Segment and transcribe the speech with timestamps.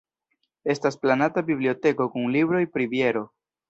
[0.75, 3.29] Estas planata biblioteko kun libroj pri biero.